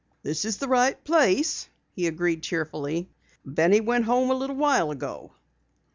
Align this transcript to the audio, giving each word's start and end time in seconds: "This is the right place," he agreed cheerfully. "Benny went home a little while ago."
"This 0.23 0.45
is 0.45 0.57
the 0.57 0.67
right 0.67 0.97
place," 1.03 1.69
he 1.91 2.07
agreed 2.07 2.41
cheerfully. 2.41 3.07
"Benny 3.45 3.81
went 3.81 4.05
home 4.05 4.31
a 4.31 4.35
little 4.35 4.55
while 4.55 4.89
ago." 4.89 5.31